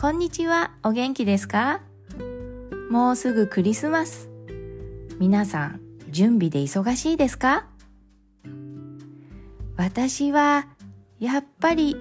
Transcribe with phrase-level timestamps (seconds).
[0.00, 1.82] こんにちは、お元気ですか？
[2.90, 4.30] もうすぐクリスマス。
[5.18, 7.66] 皆さん、準備で忙しいですか？
[9.76, 10.68] 私は、
[11.18, 11.98] やっぱり、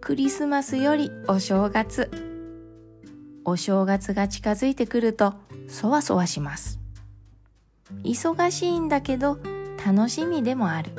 [0.00, 2.10] クリスマスよりお正月。
[3.44, 5.34] お正月が近づいてくると、
[5.68, 6.80] そわそわします。
[8.02, 9.38] 忙しいんだけど、
[9.86, 10.90] 楽しみでもある。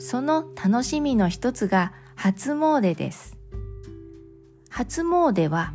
[0.00, 3.33] その楽しみの一つが初詣です。
[4.76, 5.72] 初詣は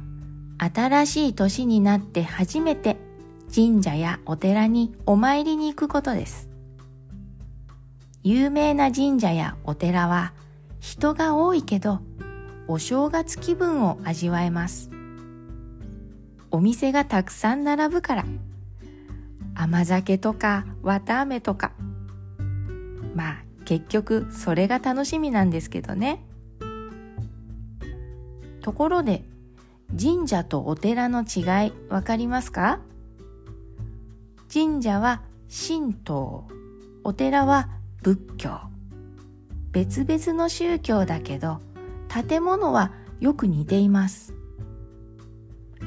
[0.58, 2.98] 新しい年になって初めて
[3.55, 6.49] 神社やお寺にお参りに行くことです。
[8.23, 10.34] 有名な神社やお寺は
[10.81, 12.02] 人が多いけど
[12.67, 14.91] お正月気分を味わえます。
[16.52, 18.26] お店がたくさん並ぶから
[19.55, 21.71] 甘酒とか綿飴とか
[23.16, 26.21] まあ結局それが楽しみなんですけどね。
[28.62, 29.24] ところで
[29.99, 32.79] 神社とお寺の違いわかりますか？
[34.52, 36.48] 神社は神道、
[37.04, 37.70] お寺は
[38.02, 38.60] 仏教。
[39.71, 41.60] 別々の宗教だけど
[42.07, 44.34] 建物はよく似ています。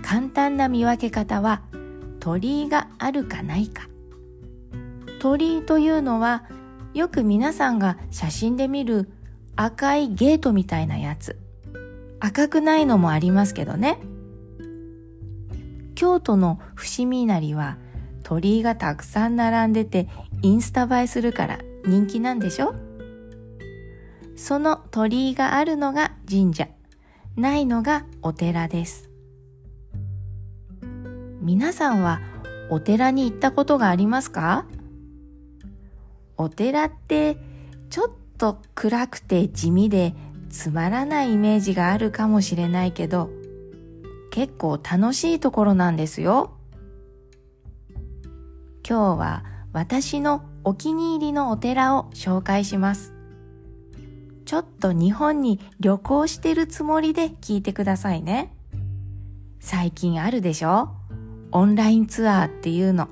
[0.03, 1.63] 簡単な見分け方は
[2.21, 3.89] 鳥居があるかないか。
[5.21, 6.45] 鳥居というのは
[6.95, 9.11] よく皆さんが写真で見る
[9.57, 11.39] 赤いゲートみたいなやつ。
[12.25, 13.99] 赤くないのもありますけどね。
[15.97, 17.79] 京都の伏見稲荷は
[18.23, 20.09] 鳥居がたくさん並んでて
[20.41, 22.77] インスタ映えするから人気なんでしょ？
[24.37, 26.69] その鳥居があるのが神社、
[27.35, 29.11] ないのがお寺です。
[31.41, 32.21] 皆さんは
[32.71, 34.67] お寺に行ったことがありますか？
[36.37, 37.37] お寺って
[37.91, 40.15] ちょっと暗くて地味で
[40.53, 43.31] つまらないイメージがあるかもしれないけど、
[44.31, 46.53] 結構楽しいところなんですよ。
[48.87, 53.15] 今日は私のお気に入りのお寺を紹介します。
[54.45, 58.55] ちょっと日本に旅行してるつもりで聞いてくださいね。
[59.59, 60.91] 最近あるでしょ？
[61.51, 63.09] オンラインツアーっていうの。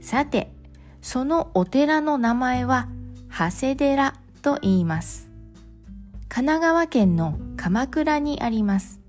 [0.00, 0.52] さて、
[1.00, 2.88] そのお寺の名前は
[3.30, 5.30] 長谷寺と言います。
[6.28, 9.00] 神奈川県の鎌倉にあります。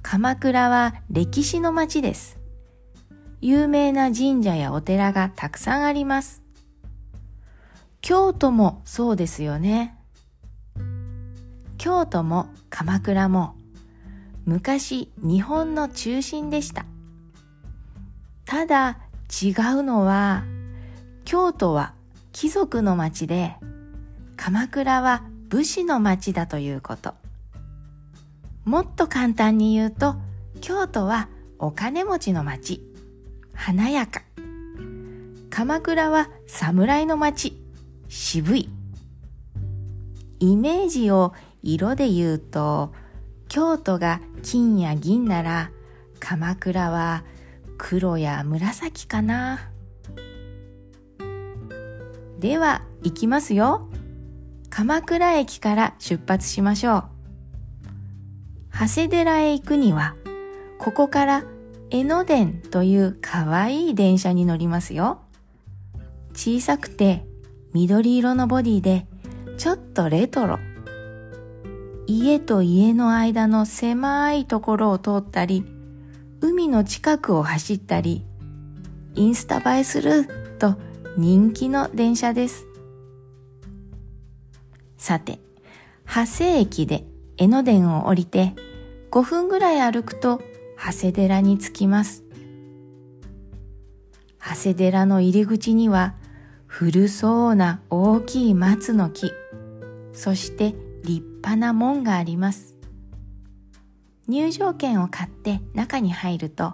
[0.00, 2.38] 鎌倉は歴史の街です。
[3.42, 6.42] 有名な神社やお寺がたくさんあります。
[8.00, 9.94] 京都もそうですよね。
[11.76, 13.56] 京都も鎌倉も
[14.46, 16.86] 昔日本の中心でした。
[18.46, 20.44] ただ違うのは
[21.26, 21.92] 京都は
[22.34, 23.54] 貴族の町で
[24.36, 27.14] 鎌倉は武士の町だということ。
[28.64, 30.16] もっと簡単に言うと
[30.60, 31.28] 京都は
[31.60, 32.82] お金持ちの町。
[33.54, 34.22] 華やか。
[35.48, 37.56] 鎌倉は侍の町。
[38.08, 38.68] 渋い。
[40.40, 42.92] イメージを色で言うと
[43.48, 45.70] 京都が金や銀なら
[46.18, 47.22] 鎌倉は
[47.78, 49.70] 黒や紫かな。
[52.44, 53.88] では行きますよ。
[54.68, 57.04] 鎌倉駅から出発しましょう。
[58.70, 60.14] 長谷寺へ行くには
[60.78, 61.44] ここから
[61.88, 65.22] 江ノ電というかわいい電車に乗りますよ。
[66.34, 67.24] 小さくて
[67.72, 69.06] 緑色のボディで
[69.56, 70.58] ちょっとレトロ。
[72.06, 75.64] 家と家の間の狭いところを通ったり
[76.42, 78.26] 海の近くを走ったり
[79.14, 80.43] インスタ映えする
[81.16, 82.66] 人気の電車です。
[84.96, 85.38] さて、
[86.04, 87.04] 長谷駅で
[87.36, 88.54] 江ノ電を降りて
[89.12, 90.42] 5分ぐらい歩くと
[90.76, 92.24] 長谷寺に着きます。
[94.40, 96.14] 長谷寺の入り口には
[96.66, 99.30] 古そうな大きい松の木、
[100.12, 100.74] そして
[101.04, 102.76] 立派な門があります。
[104.26, 106.72] 入場券を買って中に入ると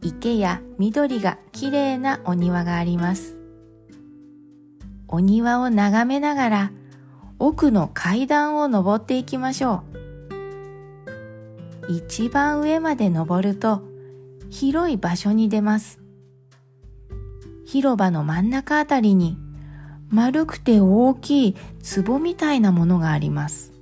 [0.00, 3.41] 池や緑がきれいなお庭があります。
[5.12, 6.72] お庭を眺めながら
[7.38, 9.82] 奥の階段を登っていきましょ
[11.88, 11.92] う。
[11.92, 13.82] 一番上まで登ると
[14.48, 16.00] 広い場所に出ます。
[17.66, 19.36] 広場の真ん中あたりに
[20.08, 21.56] 丸くて大きい
[22.06, 23.74] 壺みたいなものがあります。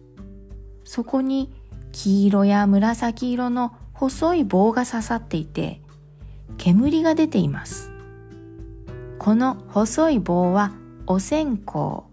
[0.82, 1.52] そこに
[1.92, 5.80] 黄色や紫色の細い棒が刺さっていて
[6.58, 7.92] 煙が出ています。
[9.20, 10.72] この細い棒は
[11.06, 12.04] お線香。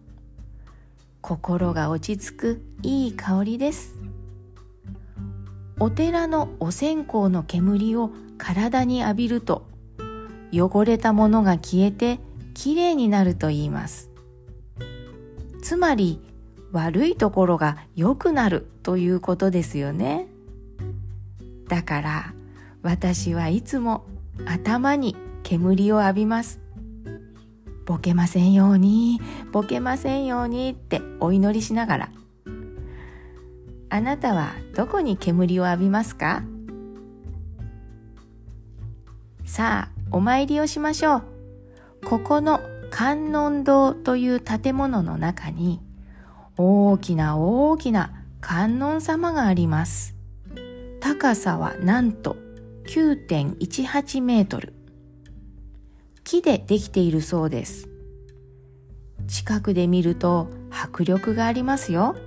[1.21, 3.99] 心が落ち着くいい香りです。
[5.79, 9.67] お寺のお線香の煙を体に浴びると
[10.51, 12.19] 汚れたものが消えて
[12.53, 14.09] きれいになると言います。
[15.61, 16.21] つまり
[16.71, 20.27] 悪いところが良くなるということですよね。
[21.67, 22.33] だから
[22.81, 24.05] 私はいつも
[24.45, 26.66] 頭に煙を浴びます。
[27.87, 29.21] ボケませんように
[29.53, 32.09] ボケませんようにってお祈りしながら。
[33.89, 36.43] あなたはどこに煙を浴びますか？
[39.45, 41.23] さあお参りをしましょう。
[42.05, 42.59] ここの
[42.91, 45.79] 観音堂という建物の中に
[46.57, 50.13] 大きな大きな観音様があります。
[50.99, 52.35] 高さはなんと
[52.87, 54.76] 9.18メートル。
[56.27, 57.87] 木でできているそうです。
[59.29, 62.17] 近くで見ると迫力がありますよ。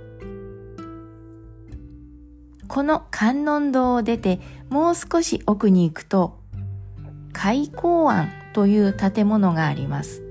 [2.67, 4.39] この観音堂を出て
[4.71, 6.39] もう少し奥に行くと
[7.31, 10.23] 開口庵という建物があります。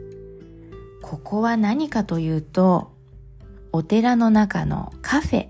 [1.01, 2.91] ここは何かというと
[3.71, 5.49] お寺の中のカフェ。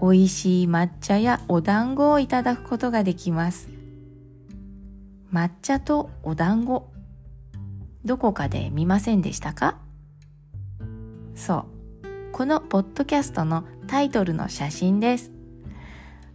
[0.00, 3.71] 美味しい抹茶やお団子をいただくことができます。
[5.32, 6.92] 抹茶とお団子。
[8.04, 9.78] どこかで見ませんでしたか？
[11.34, 11.64] そ
[12.02, 12.32] う。
[12.32, 15.32] このポッドキャストのタイトルの写真です。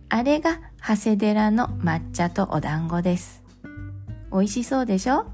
[0.09, 3.43] あれが長谷寺の抹茶とお団子です。
[4.31, 5.27] 美味しそうでしょ？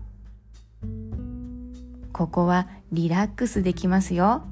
[2.12, 4.44] ここはリラックスできますよ。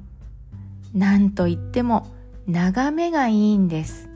[0.94, 2.06] なんといっても
[2.46, 4.08] 眺めがいいんです。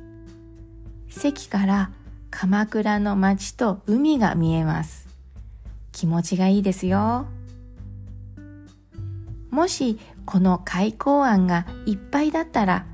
[1.11, 1.91] 席から
[2.39, 5.09] 鎌倉の街と海が見えます。
[5.91, 7.25] 気持ちがいいですよ。
[9.49, 12.85] もしこの開口案がいっぱいだったら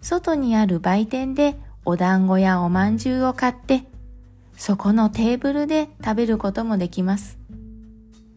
[0.00, 3.82] 外にある売店でお団子やおまんじゅうを買って
[4.56, 7.38] そこのテーブルで食べることもできます。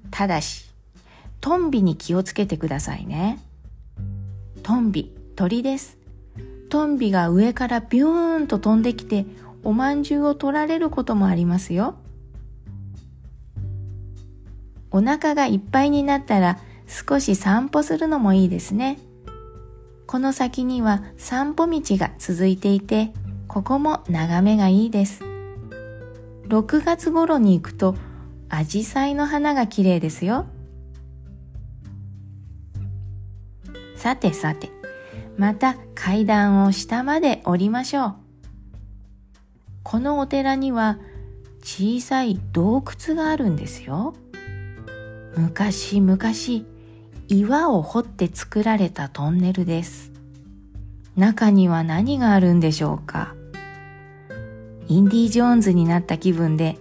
[0.10, 0.72] ただし
[1.39, 3.38] トンビに気をつけてくださいね。
[4.63, 6.00] トンビ鳥です。
[6.69, 9.27] トンビが上からビューンと飛んできて
[9.66, 11.96] おまんじゅうを取られることもありますよ。
[14.92, 19.00] お腹がいっぱいになったら少し散歩するのもいいですね。
[20.06, 23.12] この先には散歩道が続いていて、
[23.48, 25.24] ここも眺めがいいです。
[26.48, 27.96] 6月頃に行くと、
[28.50, 30.46] アジサイの花が綺麗ですよ。
[33.96, 34.70] さてさて、
[35.38, 38.25] また階段を下まで降りましょう。
[39.86, 40.98] このお寺には
[41.62, 44.16] 小さい洞窟があるんですよ。
[45.38, 46.20] 昔々
[47.28, 50.12] 岩を掘って作られたトンネルです。
[51.16, 53.36] 中には何があるんでしょうか
[54.88, 56.78] インディ・ジョーンズになった気分で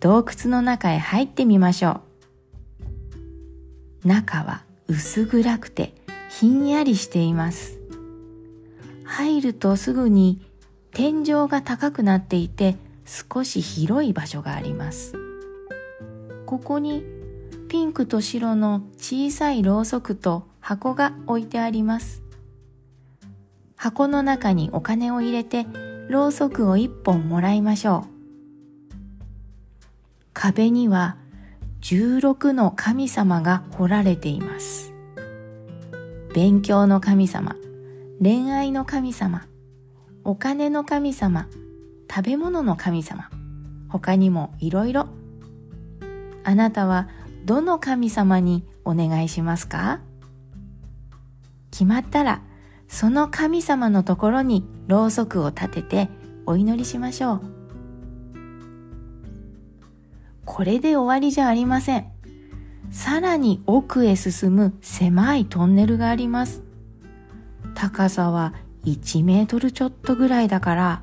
[0.00, 2.00] 洞窟の中へ入ってみましょ
[4.04, 4.08] う。
[4.08, 5.94] 中は薄暗くて
[6.30, 7.78] ひんやりしています。
[9.04, 10.40] 入るとすぐに
[10.92, 15.14] 天井が高くなっていて少し広い場所があります。
[16.46, 17.02] ここに
[17.68, 22.22] ピンクと白の小さいろうそくと箱が置いてあります。
[23.74, 25.66] 箱の中にお金を入れて
[26.08, 28.12] ろうそくを一本もらいましょう。
[30.34, 31.16] 壁には
[31.80, 34.92] 16の神様が彫られています。
[36.34, 37.56] 勉強の神様
[38.20, 39.46] 恋愛の神様
[40.24, 41.48] お金の神様、
[42.08, 43.28] 食べ物の神様、
[43.88, 45.08] 他にもいろいろ。
[46.44, 47.08] あなたは
[47.44, 50.00] どの神様にお願いしますか？
[51.70, 52.42] 決まったら、
[52.86, 56.08] その神様のところにろうそくを立てて
[56.46, 57.42] お祈りしましょう。
[60.44, 62.06] これで終わりじゃありません。
[62.90, 66.62] さらに奥へ進む狭いトンネルがあります。
[67.74, 68.52] 高さは
[68.84, 71.02] 1メートルちょっとぐらいだから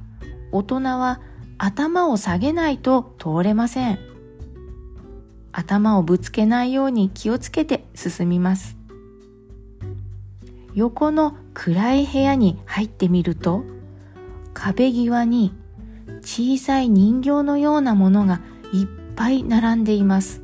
[0.52, 1.22] 大人は
[1.58, 4.00] 頭を下げないと通れません。
[5.52, 8.78] 頭をぶつけないように気をつけて進みます。
[10.76, 13.64] 横の暗い部屋に入ってみると
[14.54, 15.54] 壁際に
[16.22, 20.42] 小さい人形のようなものがいっぱい並んでいます。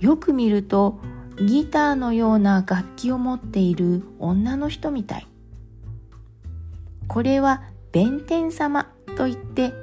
[0.00, 0.98] よく見ると
[1.36, 5.26] ギターのような楽器を持っている女の人みたい。
[7.12, 9.74] これは弁天様といって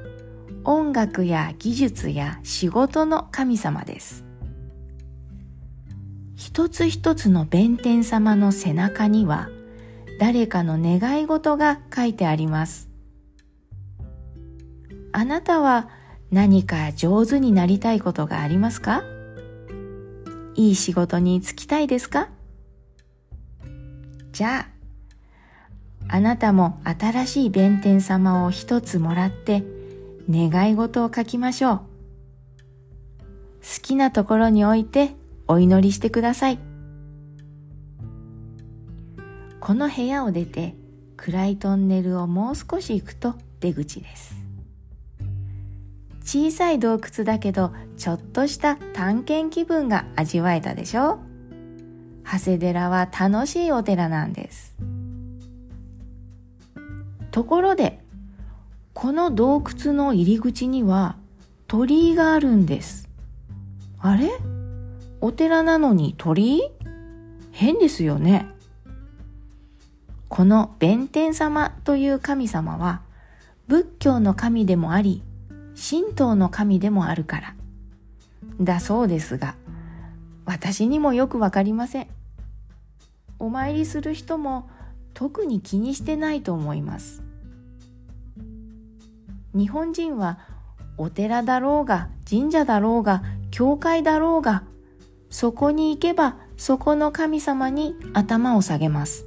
[0.64, 4.26] 音楽や技術や仕事の神様です。
[6.36, 9.50] 一つ一つの弁天様の背中には
[10.20, 12.90] 誰かの願い事が書いてあります。
[15.12, 15.88] あなたは
[16.32, 19.04] 何か上手になりたいことがありますか？
[20.56, 22.30] いい仕事に就きたいですか？
[24.32, 24.79] じゃあ、
[26.12, 29.64] あなたも新しい弁天様を一つもらって
[30.30, 31.78] 願い事を書きましょう。
[31.78, 31.84] 好
[33.84, 35.12] きなところに置いて
[35.48, 36.60] お祈りしてください。
[39.60, 40.76] この部屋を出て
[41.16, 44.36] 暗いトンネルをもう少し行くと出口です。
[46.24, 51.20] 小さい洞窟だけどちょっとした探検気分が味わえたでしょ
[52.24, 54.76] 長谷寺は楽しいお寺なんです
[57.32, 58.00] ところで
[58.94, 61.16] この洞窟の入り口には
[61.68, 63.08] 鳥居があるんです。
[64.00, 64.32] あれ？
[65.22, 66.62] お寺なのに鳥居？
[67.52, 68.48] 変ですよね。
[70.28, 73.02] この弁天様という神様は
[73.68, 75.24] 仏教の神でもあり
[75.90, 77.56] 神道の神でもあるから。
[78.62, 79.56] だそうですが
[80.46, 82.08] 私にもよくわかりません。
[83.38, 84.70] お参りする人も
[85.14, 87.24] 特に気にしてないと思います
[89.54, 90.40] 日本人は
[90.98, 94.64] お寺だろうが神社だろうが教会だろうが
[95.30, 99.26] そこに行けばそこの神様に頭を下げます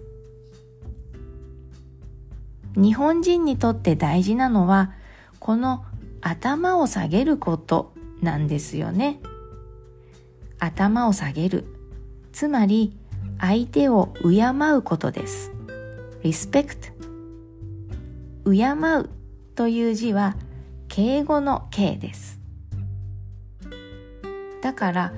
[2.74, 4.92] 日本人にとって大事なのは
[5.38, 5.84] この
[6.20, 9.20] 頭を下げることなんですよね。
[10.58, 11.66] 頭を下げる。
[12.32, 12.96] つまり
[13.40, 15.52] 相手を敬うことです。
[16.22, 16.92] respect。
[18.44, 19.10] 敬う
[19.54, 20.36] という字は
[20.88, 22.40] 敬語の敬です。
[24.60, 25.12] だから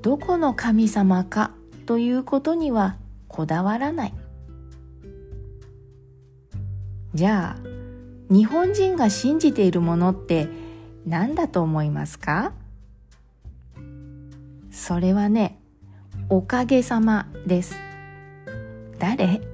[0.00, 1.52] どこの神様か
[1.86, 2.96] ということには
[3.28, 4.14] こだわらない。
[7.14, 7.62] じゃあ
[8.32, 10.48] 日本人が信じているものって
[11.06, 12.52] 何だと思いますか？
[14.70, 15.60] それはね、
[16.30, 17.74] おかげさまです。
[18.98, 19.51] 誰？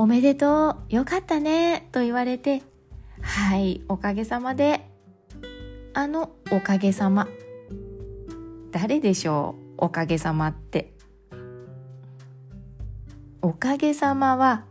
[0.00, 2.62] おめでとう、よかったね、と言われて、
[3.20, 4.88] はい、おかげさまで。
[5.92, 7.28] あのおかげさま。
[8.72, 10.94] 誰でしょう、おかげさまって。
[13.42, 14.64] おかげさまは、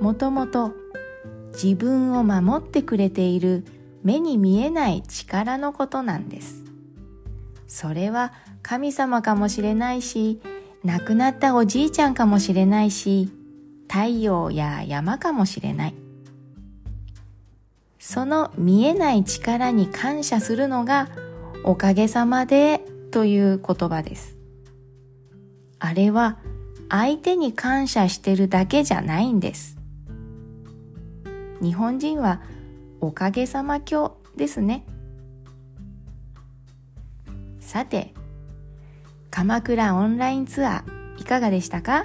[0.00, 0.70] もともと
[1.52, 3.64] 自分を守ってくれている
[4.04, 6.62] 目に見えない力のことなんです。
[7.66, 10.40] それは神様かもしれないし、
[10.84, 13.32] 亡くなったおじいちゃんかもしれないし、
[13.88, 15.94] 太陽や山かもしれない。
[17.98, 21.08] その見えない力に感謝するのが
[21.64, 24.36] おかげさまでという言葉です。
[25.78, 26.38] あれは
[26.88, 29.76] 相手に感謝してるだけじゃないんです。
[31.60, 32.42] 日本人は
[33.00, 34.84] おかげさま教ですね
[37.60, 38.12] さて
[39.30, 42.04] 鎌倉オンラインツアーいかがでしたか？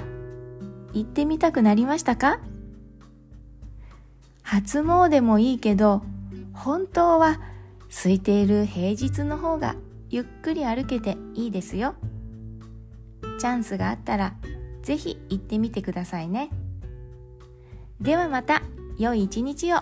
[0.93, 2.39] 行ってみたくなりましたか？
[4.43, 6.01] 初詣もいいけど
[6.53, 7.39] 本当は
[7.89, 9.75] 空いている平日の方が
[10.09, 11.95] ゆっくり歩けていいですよ。
[13.39, 14.35] チャンスがあったら
[14.83, 16.49] 是非行ってみてくださいね。
[17.99, 18.61] ではまた
[18.97, 19.77] 良い一日を。